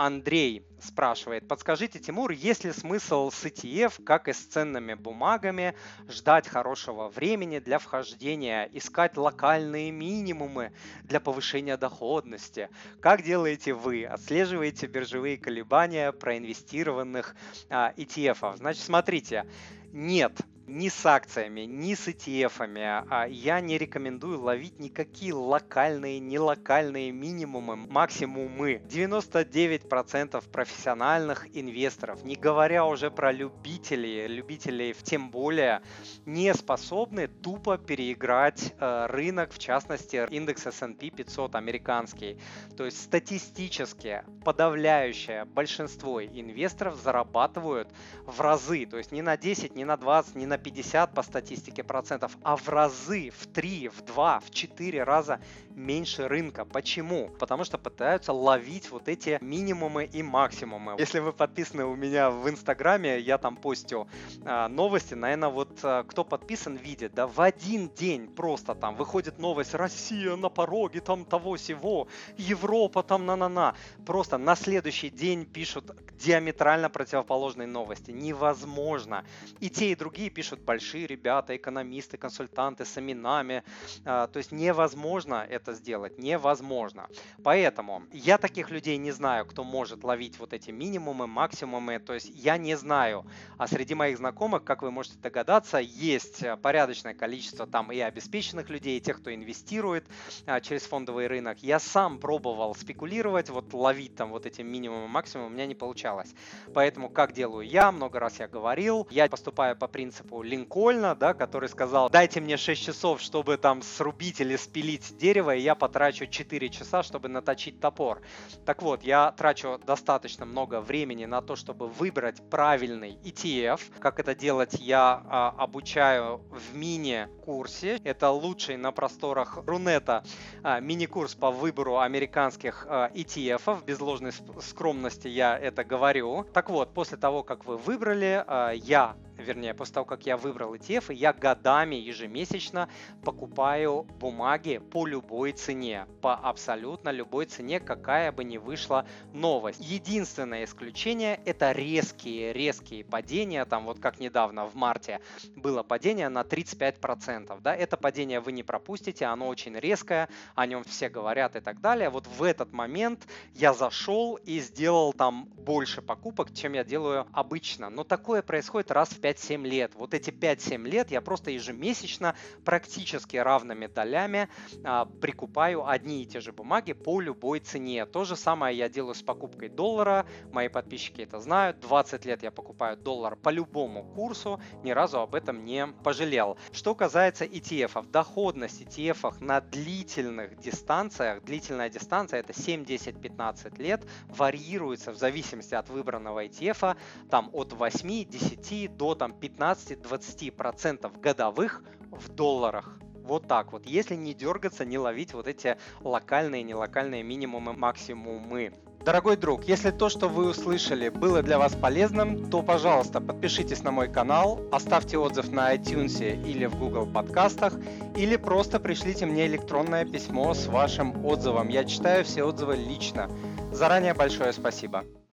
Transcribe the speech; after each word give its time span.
Андрей 0.00 0.66
спрашивает, 0.80 1.46
подскажите, 1.46 1.98
Тимур, 1.98 2.30
есть 2.30 2.64
ли 2.64 2.72
смысл 2.72 3.30
с 3.30 3.44
ETF, 3.44 4.02
как 4.02 4.28
и 4.28 4.32
с 4.32 4.46
ценными 4.46 4.94
бумагами, 4.94 5.74
ждать 6.08 6.48
хорошего 6.48 7.10
времени 7.10 7.58
для 7.58 7.78
вхождения, 7.78 8.66
искать 8.72 9.18
локальные 9.18 9.90
минимумы 9.90 10.72
для 11.02 11.20
повышения 11.20 11.76
доходности? 11.76 12.70
Как 13.02 13.22
делаете 13.22 13.74
вы? 13.74 14.06
Отслеживаете 14.06 14.86
биржевые 14.86 15.36
колебания 15.36 16.12
проинвестированных 16.12 17.36
а, 17.68 17.92
ETF? 17.94 18.56
Значит, 18.56 18.82
смотрите, 18.82 19.44
нет, 19.92 20.32
ни 20.70 20.88
с 20.88 21.04
акциями, 21.04 21.62
ни 21.62 21.94
с 21.94 22.06
ETF. 22.08 23.06
А 23.10 23.26
я 23.26 23.60
не 23.60 23.76
рекомендую 23.76 24.40
ловить 24.40 24.78
никакие 24.78 25.34
локальные, 25.34 26.20
нелокальные 26.20 27.10
минимумы, 27.10 27.76
максимумы. 27.76 28.80
99% 28.88 30.48
профессиональных 30.50 31.46
инвесторов, 31.56 32.24
не 32.24 32.36
говоря 32.36 32.86
уже 32.86 33.10
про 33.10 33.32
любителей, 33.32 34.26
любителей 34.28 34.94
тем 35.02 35.30
более, 35.30 35.82
не 36.24 36.54
способны 36.54 37.26
тупо 37.26 37.76
переиграть 37.76 38.74
э, 38.78 39.06
рынок, 39.06 39.52
в 39.52 39.58
частности 39.58 40.26
индекс 40.30 40.66
S&P 40.66 41.10
500 41.10 41.56
американский. 41.56 42.38
То 42.76 42.84
есть 42.84 43.02
статистически 43.02 44.22
подавляющее 44.44 45.44
большинство 45.44 46.22
инвесторов 46.22 46.96
зарабатывают 46.96 47.88
в 48.24 48.40
разы, 48.40 48.86
то 48.86 48.98
есть 48.98 49.10
не 49.10 49.22
на 49.22 49.36
10, 49.36 49.74
не 49.74 49.84
на 49.84 49.96
20, 49.96 50.36
не 50.36 50.46
на 50.46 50.59
50 50.60 51.14
по 51.14 51.22
статистике 51.22 51.82
процентов, 51.82 52.36
а 52.42 52.56
в 52.56 52.68
разы, 52.68 53.30
в 53.30 53.46
3, 53.46 53.88
в 53.88 54.02
2, 54.02 54.40
в 54.40 54.50
4 54.50 55.04
раза 55.04 55.40
меньше 55.70 56.28
рынка. 56.28 56.64
Почему? 56.64 57.30
Потому 57.38 57.64
что 57.64 57.78
пытаются 57.78 58.32
ловить 58.32 58.90
вот 58.90 59.08
эти 59.08 59.38
минимумы 59.40 60.04
и 60.04 60.22
максимумы. 60.22 60.96
Если 60.98 61.20
вы 61.20 61.32
подписаны 61.32 61.84
у 61.84 61.96
меня 61.96 62.30
в 62.30 62.48
Инстаграме, 62.48 63.18
я 63.18 63.38
там 63.38 63.56
постю 63.56 64.08
а, 64.44 64.68
новости, 64.68 65.14
наверное, 65.14 65.48
вот 65.48 65.78
а, 65.82 66.04
кто 66.04 66.24
подписан, 66.24 66.76
видит, 66.76 67.14
да, 67.14 67.26
в 67.26 67.40
один 67.40 67.88
день 67.88 68.28
просто 68.28 68.74
там 68.74 68.96
выходит 68.96 69.38
новость 69.38 69.74
«Россия 69.74 70.36
на 70.36 70.48
пороге 70.48 71.00
там 71.00 71.24
того-сего», 71.24 72.08
«Европа 72.36 73.02
там 73.02 73.26
на-на-на». 73.26 73.74
Просто 74.04 74.38
на 74.38 74.56
следующий 74.56 75.10
день 75.10 75.46
пишут 75.46 75.90
диаметрально 76.18 76.90
противоположные 76.90 77.66
новости. 77.66 78.10
Невозможно. 78.10 79.24
И 79.60 79.70
те, 79.70 79.92
и 79.92 79.94
другие 79.94 80.30
пишут 80.30 80.49
большие 80.58 81.06
ребята, 81.06 81.56
экономисты, 81.56 82.16
консультанты 82.16 82.84
с 82.84 82.98
именами. 82.98 83.62
А, 84.04 84.26
то 84.26 84.38
есть 84.38 84.50
невозможно 84.50 85.46
это 85.48 85.74
сделать. 85.74 86.18
Невозможно. 86.18 87.08
Поэтому 87.44 88.02
я 88.12 88.38
таких 88.38 88.70
людей 88.70 88.96
не 88.96 89.12
знаю, 89.12 89.46
кто 89.46 89.62
может 89.62 90.02
ловить 90.02 90.38
вот 90.38 90.52
эти 90.52 90.70
минимумы, 90.70 91.28
максимумы. 91.28 91.98
То 91.98 92.14
есть 92.14 92.30
я 92.34 92.58
не 92.58 92.76
знаю. 92.76 93.24
А 93.58 93.68
среди 93.68 93.94
моих 93.94 94.18
знакомых, 94.18 94.64
как 94.64 94.82
вы 94.82 94.90
можете 94.90 95.18
догадаться, 95.18 95.78
есть 95.78 96.42
порядочное 96.62 97.14
количество 97.14 97.66
там 97.66 97.92
и 97.92 98.00
обеспеченных 98.00 98.68
людей, 98.70 98.98
и 98.98 99.00
тех, 99.00 99.20
кто 99.20 99.32
инвестирует 99.34 100.06
а, 100.46 100.60
через 100.60 100.82
фондовый 100.82 101.26
рынок. 101.26 101.58
Я 101.62 101.78
сам 101.78 102.18
пробовал 102.18 102.74
спекулировать, 102.74 103.50
вот 103.50 103.72
ловить 103.72 104.16
там 104.16 104.30
вот 104.30 104.46
эти 104.46 104.62
минимумы, 104.62 105.08
максимумы, 105.08 105.48
у 105.48 105.50
меня 105.50 105.66
не 105.66 105.74
получалось. 105.74 106.34
Поэтому 106.74 107.08
как 107.08 107.32
делаю 107.32 107.66
я, 107.66 107.92
много 107.92 108.18
раз 108.18 108.38
я 108.38 108.48
говорил, 108.48 109.06
я 109.10 109.28
поступаю 109.28 109.76
по 109.76 109.88
принципу 109.88 110.29
Линкольна, 110.42 111.14
да, 111.14 111.34
который 111.34 111.68
сказал, 111.68 112.08
дайте 112.10 112.40
мне 112.40 112.56
6 112.56 112.82
часов, 112.82 113.20
чтобы 113.20 113.56
там 113.56 113.82
срубить 113.82 114.40
или 114.40 114.56
спилить 114.56 115.16
дерево, 115.16 115.54
и 115.54 115.60
я 115.60 115.74
потрачу 115.74 116.26
4 116.26 116.68
часа, 116.68 117.02
чтобы 117.02 117.28
наточить 117.28 117.80
топор. 117.80 118.22
Так 118.64 118.82
вот, 118.82 119.02
я 119.02 119.32
трачу 119.32 119.80
достаточно 119.84 120.46
много 120.46 120.80
времени 120.80 121.24
на 121.24 121.42
то, 121.42 121.56
чтобы 121.56 121.88
выбрать 121.88 122.40
правильный 122.50 123.18
ETF. 123.24 123.80
Как 123.98 124.20
это 124.20 124.34
делать, 124.34 124.74
я 124.74 125.22
а, 125.28 125.54
обучаю 125.58 126.38
в 126.50 126.76
мини-курсе. 126.76 128.00
Это 128.04 128.30
лучший 128.30 128.76
на 128.76 128.92
просторах 128.92 129.58
Рунета 129.66 130.24
а, 130.62 130.80
мини-курс 130.80 131.34
по 131.34 131.50
выбору 131.50 131.98
американских 131.98 132.86
а, 132.88 133.10
ETF. 133.14 133.84
Без 133.84 134.00
ложной 134.00 134.32
скромности 134.60 135.28
я 135.28 135.58
это 135.58 135.84
говорю. 135.84 136.44
Так 136.52 136.70
вот, 136.70 136.94
после 136.94 137.16
того, 137.16 137.42
как 137.42 137.64
вы 137.64 137.76
выбрали, 137.76 138.44
а, 138.46 138.72
я 138.72 139.16
вернее, 139.40 139.74
после 139.74 139.94
того, 139.94 140.06
как 140.06 140.26
я 140.26 140.36
выбрал 140.36 140.74
ETF, 140.74 141.12
я 141.12 141.32
годами 141.32 141.96
ежемесячно 141.96 142.88
покупаю 143.22 144.06
бумаги 144.18 144.78
по 144.78 145.06
любой 145.06 145.52
цене, 145.52 146.06
по 146.20 146.34
абсолютно 146.34 147.10
любой 147.10 147.46
цене, 147.46 147.80
какая 147.80 148.32
бы 148.32 148.44
ни 148.44 148.58
вышла 148.58 149.06
новость. 149.32 149.80
Единственное 149.80 150.64
исключение 150.64 151.40
это 151.44 151.72
резкие, 151.72 152.52
резкие 152.52 153.04
падения, 153.04 153.64
там 153.64 153.84
вот 153.84 153.98
как 154.00 154.20
недавно 154.20 154.66
в 154.66 154.74
марте 154.74 155.20
было 155.56 155.82
падение 155.82 156.28
на 156.28 156.42
35%, 156.42 157.60
да, 157.60 157.74
это 157.74 157.96
падение 157.96 158.40
вы 158.40 158.52
не 158.52 158.62
пропустите, 158.62 159.26
оно 159.26 159.48
очень 159.48 159.76
резкое, 159.76 160.28
о 160.54 160.66
нем 160.66 160.84
все 160.84 161.08
говорят 161.08 161.56
и 161.56 161.60
так 161.60 161.80
далее. 161.80 162.10
Вот 162.10 162.26
в 162.26 162.42
этот 162.42 162.72
момент 162.72 163.26
я 163.54 163.72
зашел 163.72 164.36
и 164.36 164.60
сделал 164.60 165.12
там 165.12 165.44
больше 165.44 166.02
покупок, 166.02 166.52
чем 166.52 166.72
я 166.74 166.84
делаю 166.84 167.26
обычно, 167.32 167.90
но 167.90 168.04
такое 168.04 168.42
происходит 168.42 168.90
раз 168.90 169.10
в 169.10 169.20
5 169.20 169.29
5-7 169.30 169.66
лет. 169.66 169.92
Вот 169.94 170.14
эти 170.14 170.30
5-7 170.30 170.88
лет 170.88 171.10
я 171.10 171.20
просто 171.20 171.50
ежемесячно 171.50 172.34
практически 172.64 173.36
равными 173.36 173.86
долями 173.86 174.48
а, 174.84 175.06
прикупаю 175.06 175.86
одни 175.86 176.22
и 176.22 176.26
те 176.26 176.40
же 176.40 176.52
бумаги 176.52 176.92
по 176.92 177.20
любой 177.20 177.60
цене. 177.60 178.06
То 178.06 178.24
же 178.24 178.36
самое 178.36 178.76
я 178.76 178.88
делаю 178.88 179.14
с 179.14 179.22
покупкой 179.22 179.68
доллара. 179.68 180.26
Мои 180.52 180.68
подписчики 180.68 181.22
это 181.22 181.40
знают. 181.40 181.80
20 181.80 182.24
лет 182.24 182.42
я 182.42 182.50
покупаю 182.50 182.96
доллар 182.96 183.36
по 183.36 183.50
любому 183.50 184.04
курсу. 184.04 184.60
Ни 184.82 184.90
разу 184.90 185.20
об 185.20 185.34
этом 185.34 185.64
не 185.64 185.86
пожалел. 185.86 186.56
Что 186.72 186.94
касается 186.94 187.44
ETF, 187.44 188.10
доходность 188.10 188.82
ETF 188.82 189.36
на 189.40 189.60
длительных 189.60 190.58
дистанциях, 190.58 191.42
длительная 191.44 191.88
дистанция 191.88 192.40
это 192.40 192.52
7, 192.52 192.84
10, 192.84 193.20
15 193.20 193.78
лет, 193.78 194.04
варьируется 194.28 195.12
в 195.12 195.16
зависимости 195.16 195.74
от 195.74 195.88
выбранного 195.88 196.44
ETF, 196.44 196.96
там 197.30 197.50
от 197.52 197.72
8, 197.72 198.24
10 198.24 198.96
до 199.10 199.14
там 199.16 199.32
15-20% 199.32 201.20
годовых 201.20 201.82
в 202.12 202.28
долларах. 202.28 202.98
Вот 203.22 203.48
так 203.48 203.72
вот. 203.72 203.86
Если 203.86 204.14
не 204.14 204.34
дергаться, 204.34 204.84
не 204.84 204.98
ловить 204.98 205.34
вот 205.34 205.46
эти 205.48 205.76
локальные, 206.00 206.62
нелокальные 206.62 207.22
минимумы, 207.22 207.72
максимумы. 207.72 208.72
Дорогой 209.04 209.36
друг, 209.36 209.64
если 209.64 209.90
то, 209.90 210.10
что 210.10 210.28
вы 210.28 210.50
услышали, 210.50 211.08
было 211.08 211.42
для 211.42 211.58
вас 211.58 211.74
полезным, 211.74 212.50
то, 212.50 212.62
пожалуйста, 212.62 213.20
подпишитесь 213.20 213.82
на 213.82 213.90
мой 213.90 214.12
канал, 214.12 214.60
оставьте 214.70 215.16
отзыв 215.16 215.50
на 215.50 215.74
iTunes 215.74 216.20
или 216.46 216.66
в 216.66 216.76
Google 216.78 217.06
подкастах, 217.06 217.72
или 218.14 218.36
просто 218.36 218.78
пришлите 218.78 219.26
мне 219.26 219.46
электронное 219.46 220.04
письмо 220.04 220.52
с 220.52 220.66
вашим 220.66 221.24
отзывом. 221.24 221.68
Я 221.68 221.84
читаю 221.84 222.24
все 222.24 222.44
отзывы 222.44 222.76
лично. 222.76 223.30
Заранее 223.72 224.12
большое 224.12 224.52
спасибо. 224.52 225.04